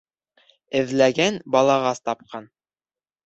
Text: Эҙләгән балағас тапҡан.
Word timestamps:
Эҙләгән 0.79 1.37
балағас 1.55 2.03
тапҡан. 2.09 2.49